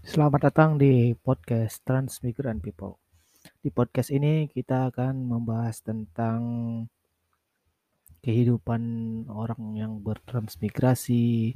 [0.00, 2.96] Selamat datang di podcast Transmigran People.
[3.60, 6.40] Di podcast ini kita akan membahas tentang
[8.24, 8.80] kehidupan
[9.28, 11.52] orang yang bertransmigrasi,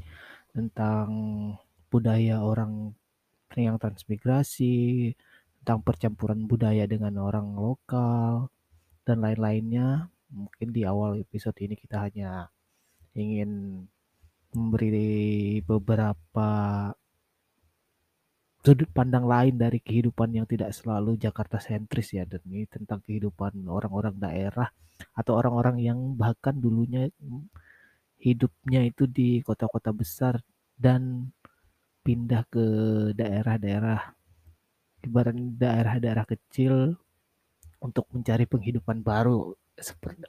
[0.52, 1.08] tentang
[1.88, 2.92] budaya orang
[3.56, 5.16] yang transmigrasi,
[5.64, 8.52] tentang percampuran budaya dengan orang lokal,
[9.08, 10.12] dan lain-lainnya.
[10.28, 12.52] Mungkin di awal episode ini kita hanya
[13.16, 13.88] ingin
[14.52, 16.92] memberi beberapa
[18.64, 23.60] sudut pandang lain dari kehidupan yang tidak selalu Jakarta sentris ya dan ini tentang kehidupan
[23.68, 24.72] orang-orang daerah
[25.12, 27.12] atau orang-orang yang bahkan dulunya
[28.16, 30.40] hidupnya itu di kota-kota besar
[30.80, 31.28] dan
[32.00, 32.64] pindah ke
[33.12, 34.00] daerah-daerah
[35.04, 36.96] ibarat daerah-daerah kecil
[37.84, 39.52] untuk mencari penghidupan baru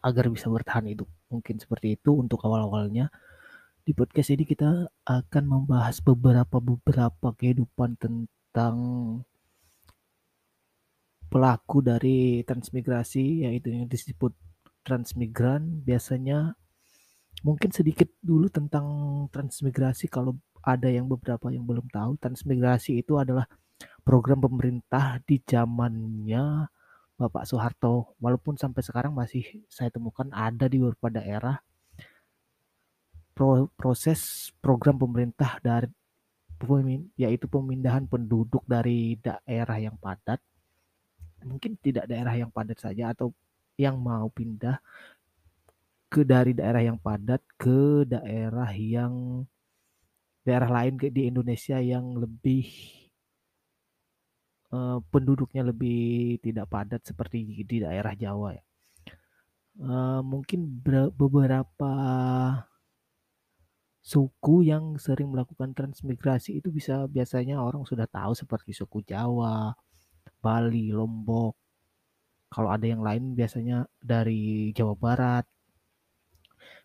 [0.04, 1.08] agar bisa bertahan hidup.
[1.32, 3.08] Mungkin seperti itu untuk awal-awalnya
[3.86, 8.76] di podcast ini kita akan membahas beberapa beberapa kehidupan tentang
[11.30, 14.34] pelaku dari transmigrasi yaitu yang disebut
[14.82, 15.86] transmigran.
[15.86, 16.58] Biasanya
[17.46, 18.86] mungkin sedikit dulu tentang
[19.30, 20.34] transmigrasi kalau
[20.66, 22.18] ada yang beberapa yang belum tahu.
[22.18, 23.46] Transmigrasi itu adalah
[24.02, 26.74] program pemerintah di zamannya
[27.22, 28.18] Bapak Soeharto.
[28.18, 31.62] Walaupun sampai sekarang masih saya temukan ada di beberapa daerah
[33.36, 35.92] pro, proses program pemerintah dari
[37.20, 40.40] yaitu pemindahan penduduk dari daerah yang padat
[41.46, 43.36] mungkin tidak daerah yang padat saja atau
[43.78, 44.80] yang mau pindah
[46.10, 49.46] ke dari daerah yang padat ke daerah yang
[50.48, 52.66] daerah lain di Indonesia yang lebih
[54.72, 58.64] uh, penduduknya lebih tidak padat seperti di daerah Jawa ya.
[59.76, 60.72] Uh, mungkin
[61.12, 61.92] beberapa
[64.06, 69.74] suku yang sering melakukan transmigrasi itu bisa biasanya orang sudah tahu seperti suku Jawa,
[70.46, 71.58] Bali, Lombok.
[72.54, 75.46] Kalau ada yang lain biasanya dari Jawa Barat.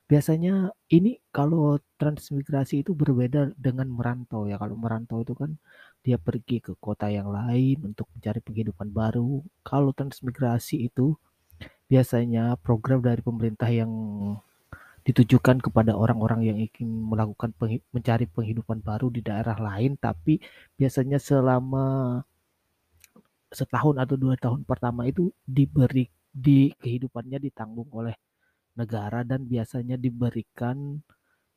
[0.08, 4.56] Biasanya ini kalau transmigrasi itu berbeda dengan merantau ya.
[4.56, 5.60] Kalau merantau itu kan
[6.00, 9.44] dia pergi ke kota yang lain untuk mencari penghidupan baru.
[9.60, 11.14] Kalau transmigrasi itu
[11.86, 13.92] biasanya program dari pemerintah yang
[15.00, 17.56] ditujukan kepada orang-orang yang ingin melakukan
[17.92, 20.40] mencari penghidupan baru di daerah lain tapi
[20.76, 22.20] biasanya selama
[23.50, 28.14] setahun atau dua tahun pertama itu diberi di kehidupannya ditanggung oleh
[28.78, 31.02] negara dan biasanya diberikan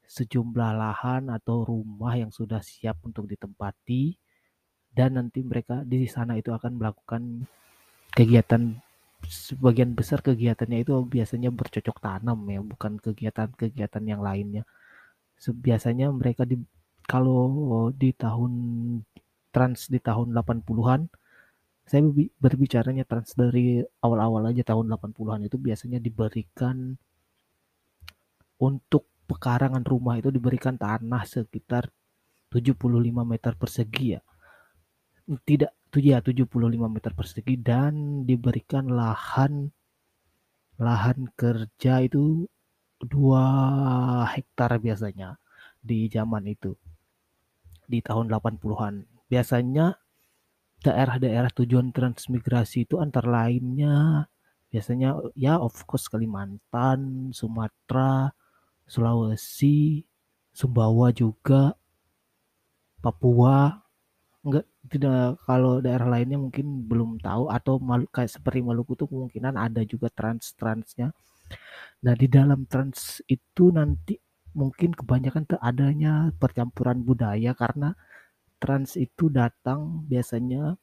[0.03, 4.17] sejumlah lahan atau rumah yang sudah siap untuk ditempati
[4.93, 7.45] dan nanti mereka di sana itu akan melakukan
[8.13, 8.77] kegiatan
[9.28, 14.63] sebagian besar kegiatannya itu biasanya bercocok tanam ya, bukan kegiatan-kegiatan yang lainnya.
[15.44, 16.56] Biasanya mereka di
[17.03, 18.51] kalau di tahun
[19.51, 21.01] trans di tahun 80-an
[21.84, 22.00] saya
[22.39, 26.95] berbicaranya trans dari awal-awal aja tahun 80-an itu biasanya diberikan
[28.63, 31.91] untuk pekarangan rumah itu diberikan tanah sekitar
[32.55, 32.88] 75
[33.28, 34.22] meter persegi ya.
[35.28, 36.49] Tidak ya 75
[36.89, 39.69] meter persegi dan diberikan lahan
[40.81, 42.49] lahan kerja itu
[43.03, 45.37] 2 hektar biasanya
[45.83, 46.73] di zaman itu
[47.85, 49.99] di tahun 80-an biasanya
[50.81, 54.27] daerah-daerah tujuan transmigrasi itu antara lainnya
[54.73, 58.33] biasanya ya of course Kalimantan, Sumatera,
[58.89, 60.01] Sulawesi,
[60.49, 61.77] Sumbawa juga,
[62.97, 63.85] Papua,
[64.41, 69.55] enggak tidak kalau daerah lainnya mungkin belum tahu atau malu, kayak seperti Maluku tuh kemungkinan
[69.55, 71.16] ada juga trans-transnya.
[72.03, 74.19] Nah, di dalam trans itu nanti
[74.53, 77.95] mungkin kebanyakan adanya percampuran budaya karena
[78.61, 80.75] trans itu datang biasanya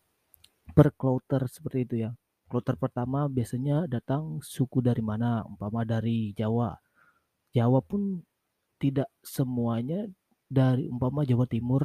[0.72, 2.10] per kloter seperti itu ya.
[2.50, 6.74] Kloter pertama biasanya datang suku dari mana, umpama dari Jawa.
[7.54, 8.22] Jawa pun
[8.80, 10.08] tidak semuanya
[10.50, 11.82] dari umpama Jawa Timur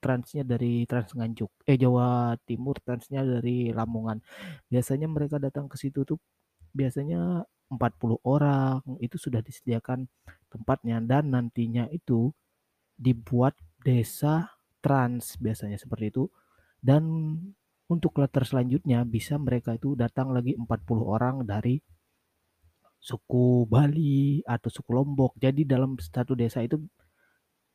[0.00, 4.18] transnya dari Trans Nganjuk eh Jawa Timur transnya dari Lamongan.
[4.72, 6.18] Biasanya mereka datang ke situ tuh
[6.72, 10.08] biasanya 40 orang itu sudah disediakan
[10.50, 10.98] tempatnya.
[11.04, 12.32] Dan nantinya itu
[12.98, 14.50] dibuat desa
[14.82, 16.24] trans biasanya seperti itu.
[16.80, 17.04] Dan
[17.90, 20.66] untuk klater selanjutnya bisa mereka itu datang lagi 40
[21.04, 21.78] orang dari
[23.00, 25.32] suku Bali atau suku Lombok.
[25.40, 26.76] Jadi dalam satu desa itu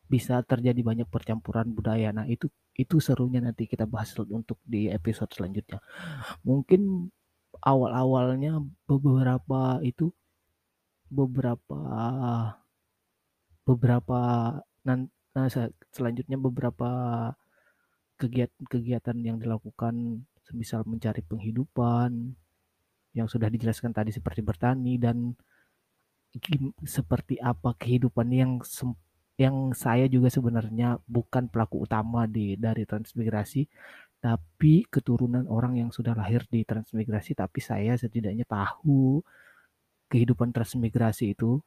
[0.05, 2.13] bisa terjadi banyak percampuran budaya.
[2.13, 5.79] Nah, itu itu serunya nanti kita bahas untuk di episode selanjutnya.
[6.45, 7.09] Mungkin
[7.63, 10.11] awal-awalnya beberapa itu
[11.09, 11.79] beberapa
[13.65, 14.19] beberapa
[14.85, 14.97] nah,
[15.89, 16.89] selanjutnya beberapa
[18.15, 22.37] kegiatan-kegiatan yang dilakukan semisal mencari penghidupan
[23.15, 25.33] yang sudah dijelaskan tadi seperti bertani dan
[26.83, 28.51] seperti apa kehidupan yang
[29.35, 33.67] yang saya juga sebenarnya bukan pelaku utama di dari transmigrasi
[34.23, 39.19] tapi keturunan orang yang sudah lahir di transmigrasi tapi saya setidaknya tahu
[40.07, 41.59] kehidupan transmigrasi itu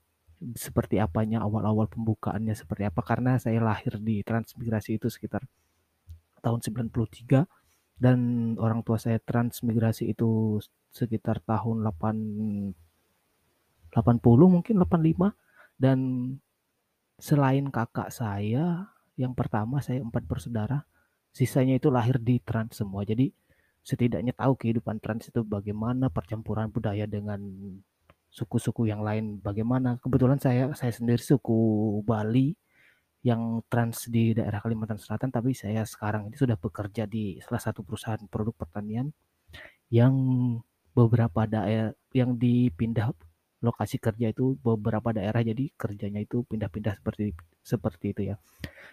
[0.57, 5.45] seperti apanya awal-awal pembukaannya seperti apa karena saya lahir di transmigrasi itu sekitar
[6.41, 7.45] tahun 93
[7.99, 8.19] dan
[8.63, 10.63] orang tua saya transmigrasi itu
[10.95, 15.35] sekitar tahun 8 80 mungkin 85
[15.79, 15.99] dan
[17.19, 20.87] selain kakak saya yang pertama saya empat bersaudara
[21.35, 23.03] sisanya itu lahir di trans semua.
[23.03, 23.31] Jadi
[23.83, 27.39] setidaknya tahu kehidupan trans itu bagaimana percampuran budaya dengan
[28.31, 29.99] suku-suku yang lain bagaimana.
[30.03, 31.59] Kebetulan saya saya sendiri suku
[32.07, 32.55] Bali
[33.27, 37.83] yang trans di daerah Kalimantan Selatan tapi saya sekarang ini sudah bekerja di salah satu
[37.83, 39.11] perusahaan produk pertanian
[39.91, 40.15] yang
[40.95, 43.11] beberapa daerah yang dipindah
[43.59, 48.37] lokasi kerja itu beberapa daerah jadi kerjanya itu pindah-pindah seperti seperti itu ya.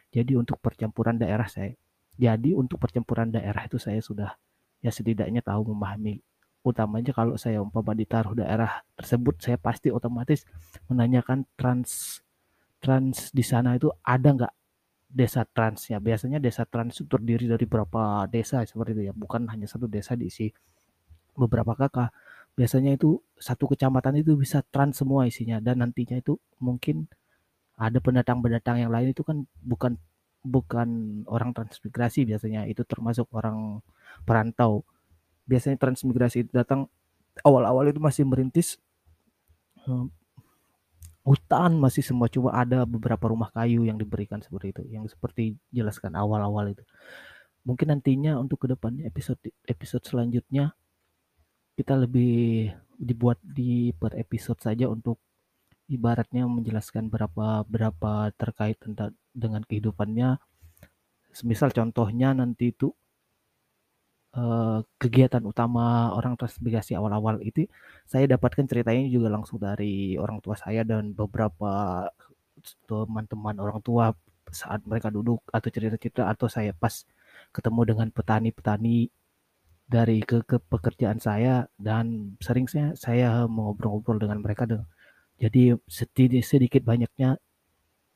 [0.10, 1.74] Jadi untuk percampuran daerah saya
[2.16, 4.40] jadi untuk percampuran daerah itu saya sudah
[4.80, 6.24] ya setidaknya tahu memahami.
[6.66, 10.48] Utamanya kalau saya umpama ditaruh daerah tersebut saya pasti otomatis
[10.90, 12.24] menanyakan trans
[12.82, 14.54] trans di sana itu ada nggak
[15.12, 16.02] desa transnya.
[16.02, 20.18] Biasanya desa trans itu terdiri dari beberapa desa seperti itu ya bukan hanya satu desa
[20.18, 20.50] diisi
[21.36, 22.16] beberapa kakak
[22.56, 27.12] biasanya itu satu kecamatan itu bisa trans semua isinya dan nantinya itu mungkin
[27.75, 30.00] ada pendatang-pendatang yang lain itu kan bukan
[30.46, 33.84] bukan orang transmigrasi biasanya itu termasuk orang
[34.24, 34.88] perantau.
[35.50, 36.88] Biasanya transmigrasi itu datang
[37.44, 38.80] awal-awal itu masih merintis
[39.84, 40.07] hmm,
[41.25, 46.16] hutan masih semua cuma ada beberapa rumah kayu yang diberikan seperti itu yang seperti jelaskan
[46.16, 46.86] awal-awal itu.
[47.66, 50.78] Mungkin nantinya untuk ke depannya episode episode selanjutnya
[51.75, 55.19] kita lebih dibuat di per episode saja untuk
[55.92, 60.39] ibaratnya menjelaskan berapa berapa terkait tentang dengan kehidupannya.
[61.36, 62.95] Semisal contohnya nanti itu
[64.36, 67.68] eh, kegiatan utama orang transmigrasi awal-awal itu
[68.07, 71.71] saya dapatkan ceritanya juga langsung dari orang tua saya dan beberapa
[72.89, 74.06] teman-teman orang tua
[74.51, 77.04] saat mereka duduk atau cerita-cerita atau saya pas
[77.51, 79.10] ketemu dengan petani-petani
[79.86, 84.90] dari ke, ke pekerjaan saya dan sering saya saya mengobrol-ngobrol dengan mereka dengan
[85.38, 87.38] jadi sedikit sedikit banyaknya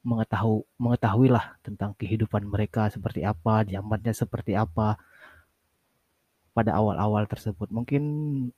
[0.01, 4.97] mengetahui mengetahui lah tentang kehidupan mereka seperti apa zamannya seperti apa
[6.55, 7.71] pada awal-awal tersebut.
[7.71, 8.03] Mungkin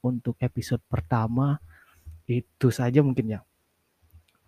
[0.02, 1.62] untuk episode pertama
[2.26, 3.40] itu saja mungkin ya.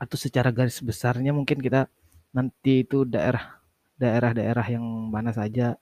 [0.02, 1.86] Atau secara garis besarnya mungkin kita
[2.34, 3.62] nanti itu daerah
[4.02, 5.78] daerah-daerah yang mana saja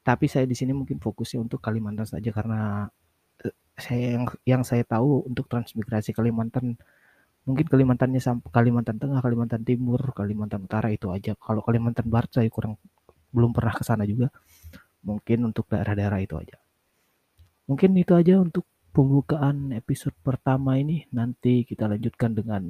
[0.00, 2.88] tapi saya di sini mungkin fokusnya untuk Kalimantan saja karena
[3.44, 6.80] eh, saya yang yang saya tahu untuk transmigrasi Kalimantan
[7.44, 11.32] mungkin Kalimantannya sampai Kalimantan Tengah, Kalimantan Timur, Kalimantan Utara itu aja.
[11.36, 12.76] Kalau Kalimantan Barat saya kurang
[13.32, 14.28] belum pernah ke sana juga.
[15.00, 16.60] Mungkin untuk daerah-daerah itu aja.
[17.64, 21.08] Mungkin itu aja untuk pembukaan episode pertama ini.
[21.14, 22.62] Nanti kita lanjutkan dengan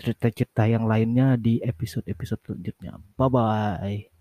[0.00, 2.96] cerita-cerita yang lainnya di episode-episode selanjutnya.
[3.20, 4.19] Bye bye.